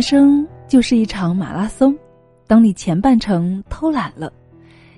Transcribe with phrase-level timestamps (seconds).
[0.00, 1.94] 人生就是一场马拉松，
[2.46, 4.32] 当你前半程偷懒了，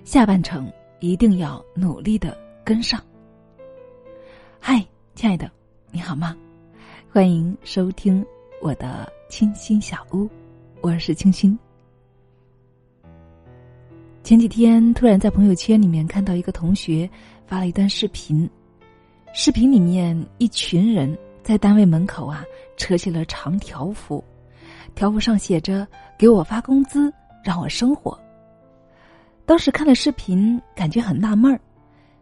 [0.04, 3.02] 下半程一定要努力的跟上。
[4.60, 4.80] 嗨，
[5.16, 5.50] 亲爱的，
[5.90, 6.36] 你好吗？
[7.10, 8.24] 欢迎收听
[8.60, 10.30] 我的清新小屋，
[10.80, 11.58] 我是清新。
[14.22, 17.10] 前几天突然在朋友圈里面看到一个同学
[17.44, 18.48] 发了一段视频，
[19.34, 22.44] 视频里面一群人在单位门口啊
[22.76, 24.22] 扯起了长条幅。
[24.94, 25.86] 条幅上写着
[26.18, 27.12] ：“给我发工资，
[27.44, 28.18] 让我生活。”
[29.44, 31.60] 当时看了视频，感觉很纳闷儿：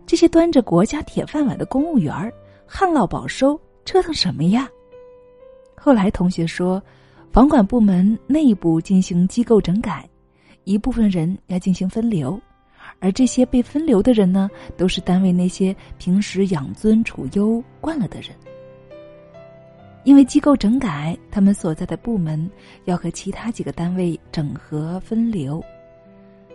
[0.07, 2.33] 这些端着国家铁饭碗的公务员儿，
[2.67, 4.69] 旱涝保收，折腾什么呀？
[5.77, 6.83] 后来同学说，
[7.31, 10.09] 房管部门内部进行机构整改，
[10.65, 12.41] 一部分人要进行分流，
[12.99, 18.31] 而这些被分流的人呢，都是单位那些平时养尊处优惯了的人。
[20.05, 22.51] 因为机构整改，他们所在的部门
[22.87, 25.63] 要和其他几个单位整合分流。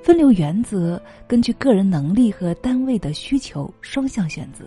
[0.02, 4.66] 分流原则根据个人能力和单位的需求双向选择。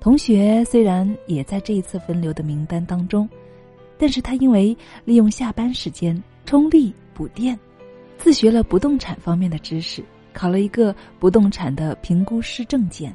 [0.00, 3.28] 同学虽然也在这一次分流的名单当中，
[3.98, 7.58] 但是他因为利用下班时间充力补电，
[8.18, 13.14] 自学了不动产方面的知识，考了一个不动产的评估师证件，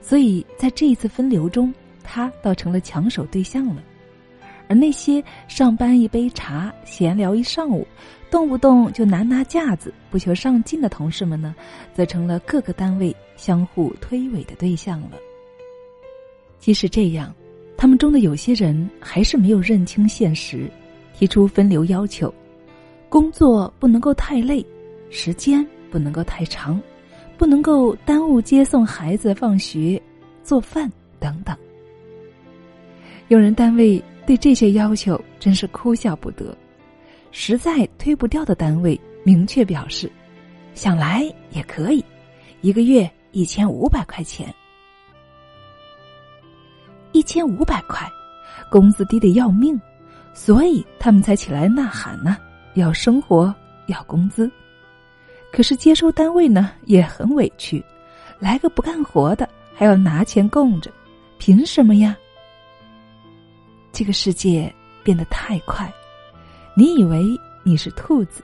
[0.00, 1.72] 所以在这一次分流中。
[2.06, 3.82] 他倒成了抢手对象了，
[4.68, 7.86] 而那些上班一杯茶，闲聊一上午，
[8.30, 11.54] 动不动就拿拿架子，不求上进的同事们呢，
[11.92, 15.18] 则成了各个单位相互推诿的对象了。
[16.58, 17.34] 即使这样，
[17.76, 20.70] 他们中的有些人还是没有认清现实，
[21.12, 22.32] 提出分流要求：
[23.08, 24.64] 工作不能够太累，
[25.10, 26.80] 时间不能够太长，
[27.36, 30.00] 不能够耽误接送孩子放学、
[30.42, 30.90] 做饭
[31.20, 31.56] 等等。
[33.28, 36.56] 用人单位对这些要求真是哭笑不得，
[37.32, 40.10] 实在推不掉的单位明确表示，
[40.74, 42.04] 想来也可以，
[42.60, 44.54] 一个月一千五百块钱，
[47.12, 48.08] 一千五百块，
[48.70, 49.80] 工资低得要命，
[50.32, 52.36] 所以他们才起来呐喊呢，
[52.74, 53.52] 要生活，
[53.86, 54.48] 要工资。
[55.52, 57.84] 可是接收单位呢也很委屈，
[58.38, 60.92] 来个不干活的还要拿钱供着，
[61.38, 62.16] 凭什么呀？
[63.96, 64.70] 这个世界
[65.02, 65.90] 变得太快，
[66.74, 68.42] 你以为你是兔子，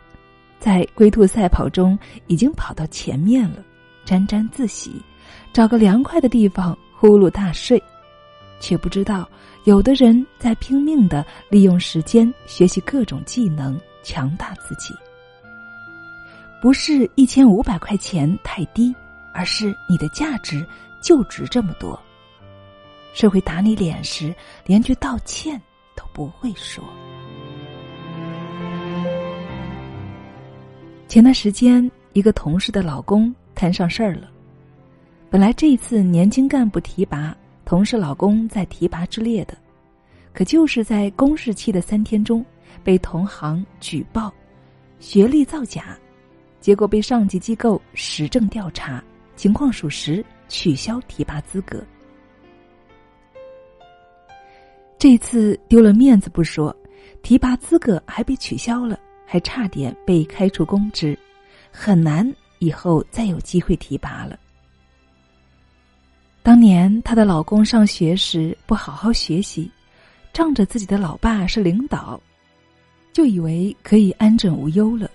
[0.58, 3.62] 在龟兔赛跑中已经跑到前面了，
[4.02, 4.92] 沾沾自喜，
[5.52, 7.82] 找个凉快的地方呼噜大睡，
[8.60, 9.28] 却不知道
[9.64, 14.94] 有的人在拼命的利用时间学习各种技能，强大自己。
[16.62, 18.90] 不是一千五百块钱太低，
[19.34, 20.66] 而是你的价值
[21.02, 22.02] 就值这么多。
[23.12, 24.34] 社会打你脸时，
[24.64, 25.60] 连句道歉
[25.94, 26.82] 都不会说。
[31.08, 34.30] 前段时间，一个同事的老公摊上事儿了。
[35.28, 39.56] 本来这一次年轻干部提拔，同事老公在提拔之列的，
[40.32, 42.44] 可就是在公示期的三天中，
[42.82, 44.32] 被同行举报
[45.00, 45.98] 学历造假，
[46.60, 49.04] 结果被上级机构实证调查，
[49.36, 51.84] 情况属实，取消提拔资格。
[55.02, 56.72] 这次丢了面子不说，
[57.24, 58.96] 提拔资格还被取消了，
[59.26, 61.18] 还差点被开除公职，
[61.72, 64.38] 很难以后再有机会提拔了。
[66.40, 69.68] 当年她的老公上学时不好好学习，
[70.32, 72.22] 仗着自己的老爸是领导，
[73.12, 75.10] 就以为可以安枕无忧了。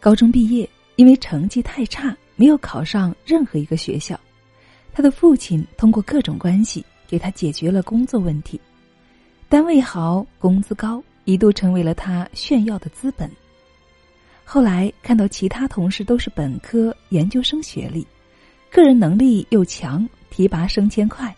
[0.00, 4.18] 高中毕业，因为成绩太差，没有考上任何一个学校，
[4.90, 8.58] 他的父亲通过各种关系给他解决了工作问题。
[9.52, 13.30] 单位好，工资高，一度成为了他炫耀的资本。
[14.44, 18.06] 后来看到其他同事都是本科、研究生学历，
[18.70, 21.36] 个人能力又强，提拔升迁快，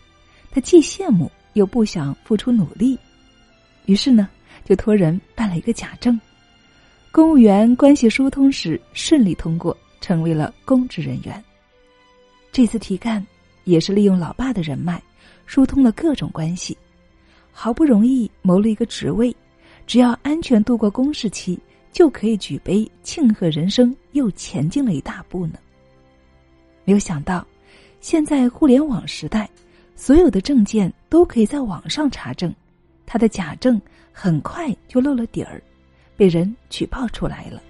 [0.49, 2.97] 他既羡慕又不想付出努力，
[3.85, 4.29] 于是呢，
[4.63, 6.17] 就托人办了一个假证，
[7.11, 11.43] 公务员关系疏通时顺利通过，成为了公职人员。
[12.53, 13.21] 这次提干
[13.65, 15.03] 也是利用老爸的人脉，
[15.45, 16.77] 疏通了各种关系。
[17.57, 19.33] 好不容易谋了一个职位，
[19.87, 21.57] 只要安全度过公示期，
[21.93, 25.57] 就可以举杯庆贺人生又前进了一大步呢。
[26.83, 27.47] 没有想到，
[28.01, 29.49] 现在互联网时代，
[29.95, 32.53] 所有的证件都可以在网上查证，
[33.05, 33.81] 他的假证
[34.11, 35.63] 很快就露了底儿，
[36.17, 37.63] 被人举报出来了。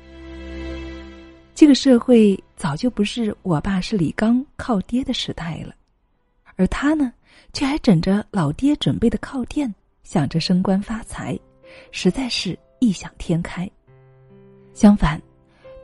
[1.53, 5.75] 这个社会早就不是我爸是李刚靠爹的时代了。
[6.55, 7.13] 而他呢，
[7.53, 9.73] 却还枕着老爹准备的靠垫，
[10.03, 11.37] 想着升官发财，
[11.91, 13.69] 实在是异想天开。
[14.73, 15.21] 相反，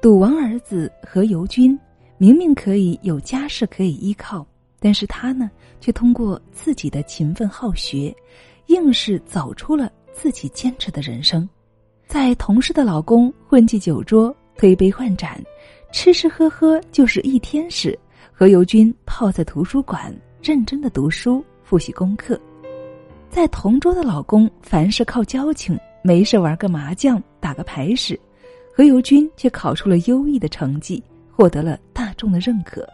[0.02, 1.78] 赌王儿子何猷君
[2.18, 4.46] 明明可以有家世可以依靠，
[4.80, 5.50] 但是他呢，
[5.80, 8.16] 却通过自己的勤奋好学，
[8.68, 11.48] 硬是走出了自己坚持的人生。
[12.06, 15.42] 在同事的老公混迹酒桌、推杯换盏、
[15.94, 17.98] 吃吃喝喝就是一天时，
[18.34, 22.40] 何猷君泡在图书馆认真的读书、复习功课。
[23.30, 28.20] 在同桌的老公凡事靠交情，没事玩个麻将、打个牌时，
[28.76, 31.02] 何猷君却考出了优异的成绩，
[31.32, 32.88] 获得了大众的认可。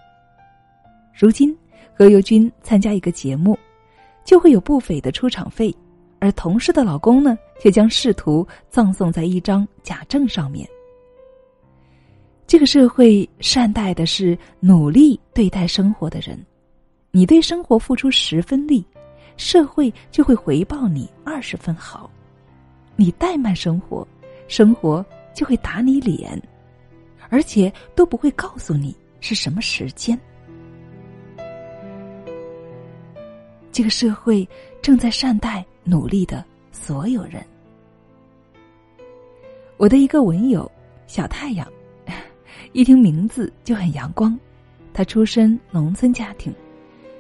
[1.14, 1.58] 如今，
[1.94, 3.58] 何猷君参加一个节目，
[4.26, 5.74] 就会有不菲的出场费。
[6.20, 10.68] 而同事的老公呢，却将仕途葬送在一张假证上面。
[12.46, 16.44] 这个社会善待的是努力对待生活的人，
[17.18, 18.86] 你对生活付出十分力，
[19.38, 22.08] 社会就会回报你二十分好；
[22.96, 24.08] 你怠慢生活，
[24.48, 25.04] 生活
[25.34, 26.40] 就会打你脸，
[27.30, 30.16] 而且都不会告诉你是什么时间。
[33.72, 34.48] 这个社会
[34.80, 35.66] 正在善待。
[35.84, 37.44] 努力的所有人。
[39.78, 40.72] 我的一个文友
[41.08, 41.68] 小太阳，
[42.74, 44.38] 一听名字就很阳光。
[44.94, 46.54] 他出身农村家庭，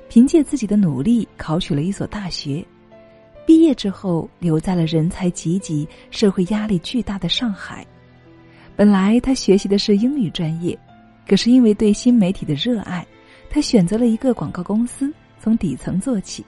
[0.09, 2.65] 凭借自己的努力考取了一所大学。
[3.45, 7.85] 毕业之后，留在了人才济济、社会压力巨大的上海。
[8.75, 10.77] 本来他学习的是英语专业，
[11.27, 13.05] 可是因为对新媒体的热爱，
[13.49, 16.45] 他选择了一个广告公司，从底层做起。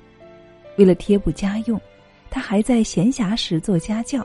[0.78, 1.80] 为了贴补家用。
[2.32, 4.24] 他还在闲暇时做家教，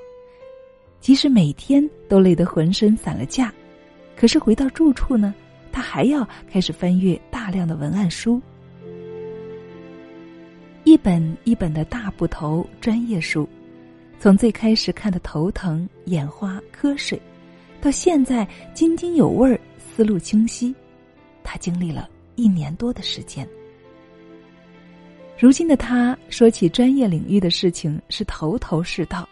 [1.01, 3.51] 即使每天都累得浑身散了架，
[4.15, 5.35] 可是回到住处呢，
[5.73, 8.43] 他还要开始翻阅大量的文案书，
[10.95, 13.49] 一本一本的大部头专业书，
[14.21, 17.21] 从最开始看的头疼眼花瞌睡，
[17.81, 20.73] 到现在津津有味思路清晰，
[21.43, 23.45] 他经历了一年多的时间。
[25.37, 29.29] 如今的他说起专业领域的事情是头头是道。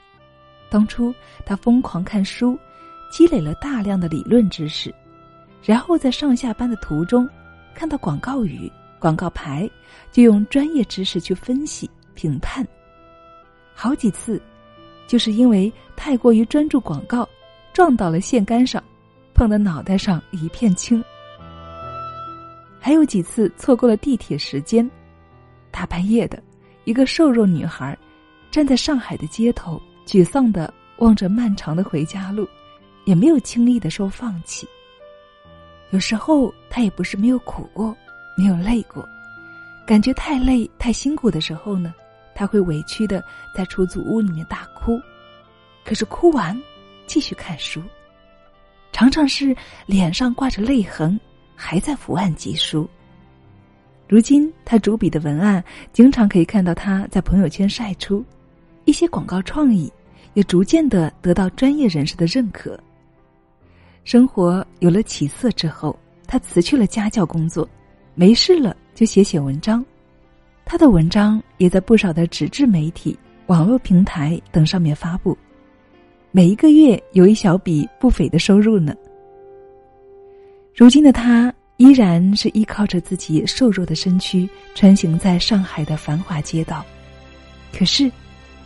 [0.69, 1.15] 当初
[1.47, 2.59] 他疯狂看书，
[3.13, 4.93] 积累了大量的理论知识，
[5.63, 7.25] 然后在上下班的途中，
[7.73, 8.69] 看到广告语、
[9.03, 9.69] 广告牌，
[10.13, 12.65] 就用专业知识去分析评判。
[13.75, 14.41] 好几次，
[15.09, 17.29] 就是因为太过于专注广告，
[17.73, 18.81] 撞到了线杆上，
[19.35, 21.03] 碰得脑袋上一片青。
[22.79, 24.89] 还有几次错过了地铁时间。
[25.73, 26.41] 大半夜的，
[26.85, 27.99] 一个瘦弱女孩，
[28.53, 32.47] 站在上海的街头，沮丧的望着漫长的回家路，
[33.05, 34.65] 也没有轻易的说放弃。
[35.91, 37.97] 有时候，她也不是没有苦过，
[38.37, 39.09] 没有累过，
[39.87, 41.95] 感觉太累、太辛苦的时候呢，
[42.35, 43.23] 他会委屈的
[43.55, 45.01] 在出租屋里面大哭，
[45.85, 46.61] 可是哭完，
[47.07, 47.83] 继续看书，
[48.93, 49.55] 常常是
[49.87, 51.19] 脸上挂着泪痕，
[51.55, 52.89] 还在伏案疾书。
[54.09, 55.63] 如今，他主笔的文案
[55.93, 58.25] 经常可以看到他在朋友圈晒出
[58.85, 59.91] 一些广告创意，
[60.35, 62.79] 也逐渐的得到专业人士的认可。
[64.05, 67.67] 生活有了起色之后，他辞去了家教工作，
[68.15, 69.85] 没事了就写写文章。
[70.65, 75.37] 他的文章也在不少的纸质媒体、网络平台等上面发布，
[76.31, 78.95] 每一个月有一小笔不菲的收入呢。
[80.75, 81.53] 如今的他。
[81.79, 86.85] 依然是依靠着自己瘦弱的身躯穿行在上海的繁华街道，
[87.77, 88.13] 可是，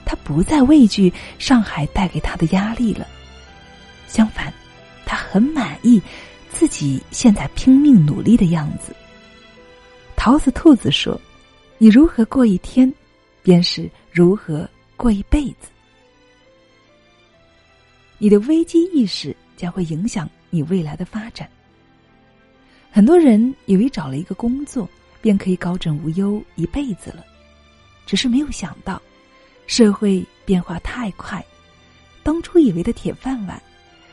[0.04, 3.06] 他不再畏惧上海带给他的压力了。
[4.06, 4.52] 相反，
[5.06, 6.02] 他很满意
[6.50, 8.94] 自己现在拼命努力的样子。
[10.26, 11.16] 桃子兔子说
[11.78, 12.92] ：“你如何过一天，
[13.44, 15.68] 便是如何过一辈子。
[18.18, 21.48] 你的危机意识将会影响你未来的发展。”
[22.90, 24.88] 很多人以为找了一个工作
[25.22, 27.24] 便可以高枕无忧一辈子了，
[28.04, 29.00] 只是没有想到，
[29.68, 31.40] 社会变化太快，
[32.24, 33.62] 当初以为的铁饭碗，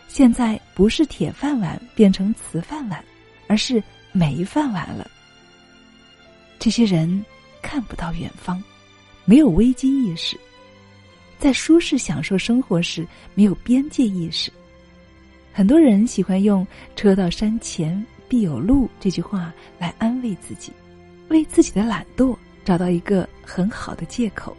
[0.07, 3.03] 现在不是铁饭碗变成瓷饭碗，
[3.47, 5.09] 而是没饭碗了。
[6.63, 7.25] 这些人
[7.61, 8.63] 看不到远方，
[9.25, 10.39] 没有危机意识，
[11.37, 13.05] 在舒适享受生活时
[13.35, 14.49] 没有边界意识。
[15.51, 16.65] 很多人喜欢用
[16.95, 18.01] “车到山前”。
[18.29, 20.71] 必有路这句话来安慰自己，
[21.27, 24.55] 为自己的懒惰找到一个很好的借口。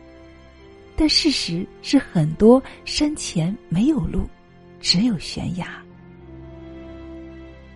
[0.94, 4.28] 但事实是，很多山前没有路，
[4.78, 5.82] 只有悬崖。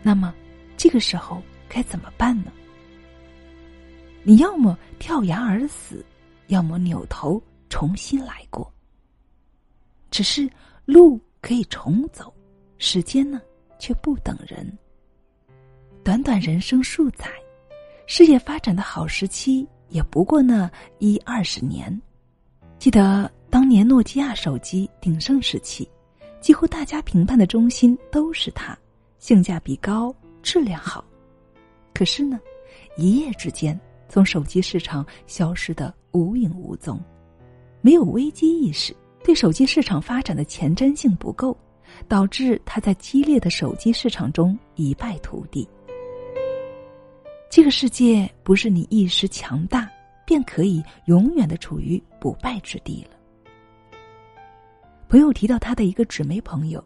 [0.03, 0.35] 那么，
[0.77, 2.53] 这个时候该怎么办呢？
[4.29, 6.05] 你要么跳崖而死，
[6.49, 8.71] 要么扭头重新来过。
[10.11, 10.47] 只是
[10.85, 12.31] 路可以重走，
[12.77, 13.41] 时间呢
[13.79, 14.71] 却不等人。
[16.05, 17.31] 短短人生数载，
[18.07, 21.99] 事业发展的好时期也不过那一二十年。
[22.79, 25.89] 记得当年诺基亚手机鼎盛时期，
[26.39, 28.79] 几乎大家评判的中心都是它，
[29.19, 31.03] 性价比高，质量好。
[31.95, 32.39] 可是呢，
[32.99, 33.79] 一夜之间
[34.09, 36.99] 从手机市场消失的无影无踪，
[37.81, 41.57] 没有危机意识，对手机市场发展的前瞻性不够，
[42.09, 45.69] 导致他在激烈的手机市场中一败涂地。
[47.51, 49.91] 这个世界不是你一时强大
[50.27, 53.17] 便可以永远的处于不败之地了。
[55.09, 56.85] 朋友提到他的一个纸媒朋友，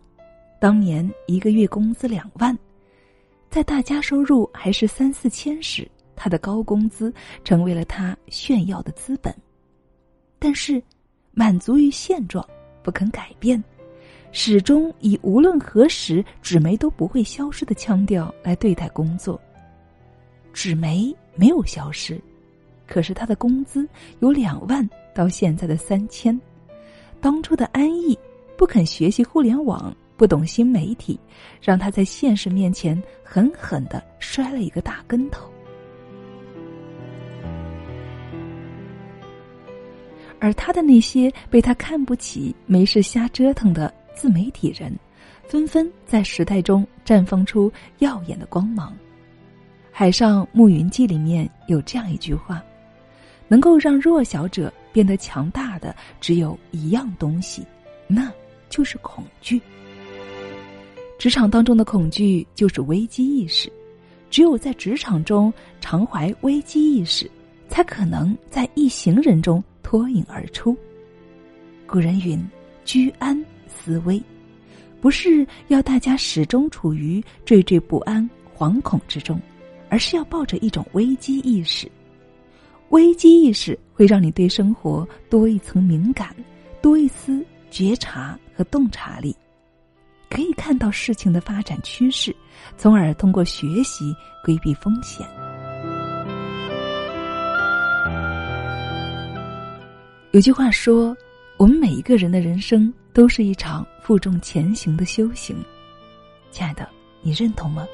[0.61, 2.57] 当年一个月工资两万，
[3.51, 7.13] 在大家收入还是三四千时，他的高工资
[7.45, 9.35] 成为了他炫耀的资本。
[10.39, 10.83] 但是，
[11.33, 12.45] 满足于现状，
[12.83, 13.63] 不肯改变，
[14.33, 19.41] 始终以无论何时纸媒都不会消失的腔调来对待工作。
[20.53, 22.21] 纸媒没有消失，
[22.87, 23.89] 可是他的工资
[24.19, 26.39] 由两万到现在的三千。
[27.21, 28.19] 当初的安逸，
[28.57, 31.21] 不肯学习互联网，不懂新媒体，
[31.61, 35.52] 让他在现实面前狠狠的摔了一个大跟头。
[40.43, 44.93] 而他的那些被他看不起、没事瞎折腾的自媒体人，
[45.47, 48.91] 纷纷在时代中绽放出耀眼的光芒。
[49.93, 52.61] 《海上牧云记》里面有这样一句话
[53.47, 57.65] ：“能够让弱小者变得强大的只有一样东西，
[58.09, 58.29] 那
[58.69, 59.63] 就是恐惧。
[61.21, 63.73] 职场当中的恐惧就是危机意识，
[64.29, 67.31] 只有在职场中常怀危机意识，
[67.69, 70.75] 才可能在一行人中脱颖而出。”
[71.87, 72.43] 古人云
[72.83, 74.19] ：“居安思危”，
[75.03, 79.39] 不是要大家始终处于惴惴不安、惶恐之中。
[79.91, 81.87] 而是要抱着一种危机意识，
[82.89, 86.35] 危机意识会让你对生活多一层敏感，
[86.81, 89.37] 多一丝觉察和洞察力，
[90.31, 92.35] 可以看到事情的发展趋势，
[92.79, 95.29] 从而通过学习规避风险。
[100.33, 101.15] 有句话说
[101.59, 105.55] ：“我们每一个人的人生都是一场负重前行的修行。”
[106.51, 106.89] 亲爱的，
[107.21, 107.87] 你认同吗？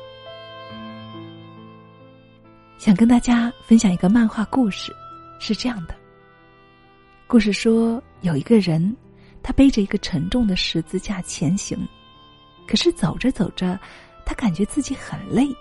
[2.79, 4.95] 想跟大家分享一个漫画故事，
[5.41, 5.97] 是这样的。
[7.27, 8.97] 故事说，有一个人，
[9.43, 11.77] 他背着一个沉重的十字架前行，
[12.69, 13.77] 可是走着走着，
[14.25, 15.53] 他感觉自己很累。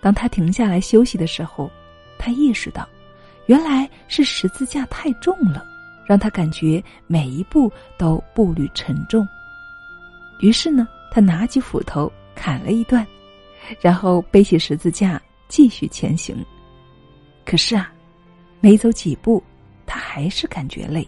[0.00, 1.70] 当他停下来休息的时候，
[2.18, 2.88] 他意识到，
[3.50, 5.66] 原来是十字架太重了，
[6.06, 9.26] 让他感觉每一步都步履沉重。
[10.38, 13.04] 于是呢，他拿起斧头砍了一段，
[13.80, 15.20] 然后背起十字架。
[15.48, 16.36] 继续前行，
[17.44, 17.92] 可是啊，
[18.60, 19.42] 没走几步，
[19.84, 21.04] 他还是感觉累。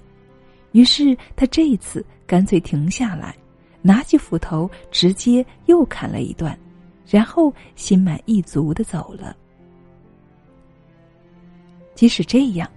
[0.73, 3.37] 于是他这一次干脆停下来，
[3.83, 6.59] 拿起斧头直接又砍了一段，
[7.07, 9.37] 然后心满意足的走了。
[11.95, 12.71] 即使这样，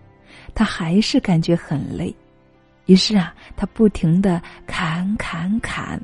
[0.53, 2.15] 他还是感觉很累。
[2.85, 6.01] 于是啊，他不停的砍砍砍，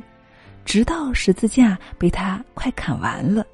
[0.65, 3.45] 直到十字架被他快砍完了。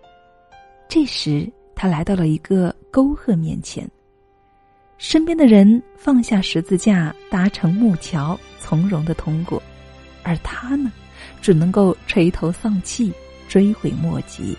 [0.88, 1.52] 这时。
[1.80, 3.88] 他来到了一个沟壑面前，
[4.98, 9.62] 身边的人放下十字架，搭成木桥，从容的通过，
[10.24, 10.92] 而他呢，
[11.40, 13.14] 只能够垂头丧气，
[13.48, 14.58] 追悔莫及。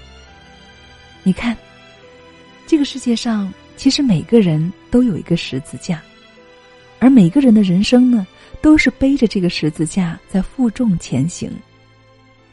[1.24, 1.56] 你看，
[2.68, 6.02] 这个世界上其实每个人都有一个十字架，
[6.98, 8.26] 而每个人的人生呢，
[8.60, 11.48] 都是背着这个十字架在负重前行。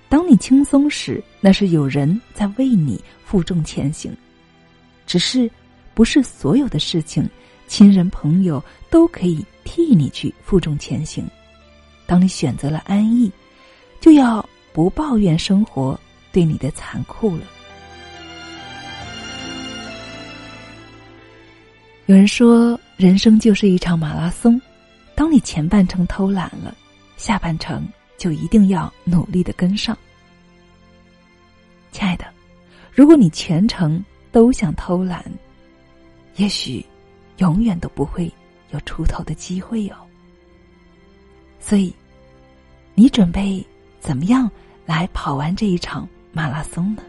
[0.07, 4.15] 当你轻松时，那是有人在为你负重前行。
[5.07, 5.49] 只是，
[5.95, 7.27] 不是所有的事情，
[7.67, 11.25] 亲人朋友都可以替你去负重前行。
[12.05, 13.31] 当你选择了安逸，
[13.99, 15.99] 就要不抱怨生活
[16.31, 17.41] 对你的残酷了。
[22.05, 24.59] 有人说，人生就是一场马拉松，
[25.15, 26.75] 当你前半程偷懒了，
[27.17, 29.97] 下半程就一定要努力的跟上。
[31.91, 32.25] 亲爱的，
[32.91, 34.03] 如果你全程。
[34.35, 35.23] 都想偷懒，
[36.35, 36.85] 也许
[37.37, 38.29] 永远都不会
[38.71, 39.95] 有出头的机会哦。
[41.57, 41.95] 所以，
[42.95, 43.65] 你准备
[44.01, 44.51] 怎么样
[44.85, 47.03] 来跑完这一场马拉松呢？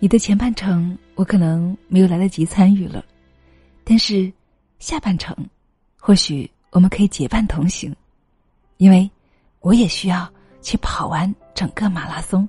[0.00, 3.04] 你的前半程我可能没有来得及参与了，
[3.82, 4.32] 但是
[4.78, 5.36] 下半程，
[5.96, 7.94] 或许我们可以结伴同行，
[8.76, 9.10] 因为
[9.60, 12.48] 我也需要去跑完整个马拉松。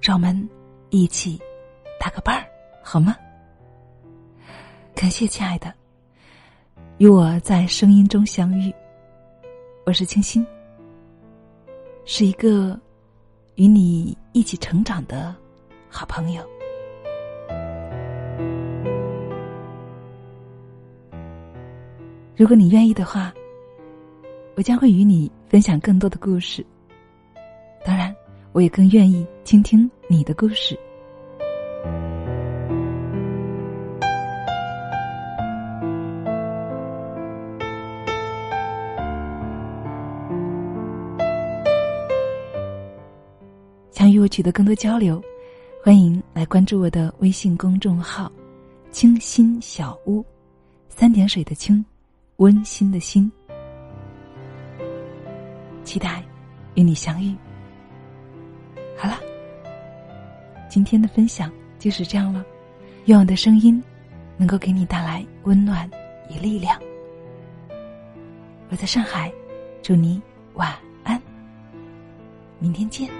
[0.00, 0.48] 让我们
[0.90, 1.40] 一起
[2.00, 2.44] 打个伴儿，
[2.82, 3.16] 好吗？
[4.96, 5.72] 感谢亲爱的，
[6.98, 8.74] 与我在声音中相遇。
[9.86, 10.44] 我是清新，
[12.04, 12.76] 是一个
[13.54, 15.34] 与你一起成长的
[15.92, 16.42] 好朋友。
[22.34, 23.32] 如果你愿意的话，
[24.56, 26.64] 我将会与你分享更多的故事。
[27.84, 28.14] 当然，
[28.52, 30.78] 我也更愿意倾听你的故事。
[43.90, 45.22] 想与我取得更多交流，
[45.84, 48.30] 欢迎来关注我的微信公众号
[48.92, 50.24] “清新小屋”，
[50.88, 51.84] 三点水的清。
[52.36, 53.30] 温馨的心，
[55.82, 56.22] 期待
[56.74, 57.34] 与你相遇。
[58.96, 59.18] 好了，
[60.68, 62.44] 今天的分享就是这样了。
[63.06, 63.82] 愿我的声音
[64.36, 65.90] 能够给你带来温暖
[66.30, 66.80] 与力量。
[68.68, 69.32] 我在上海，
[69.82, 70.22] 祝你
[70.54, 70.72] 晚
[71.02, 71.20] 安，
[72.60, 73.10] 明天见。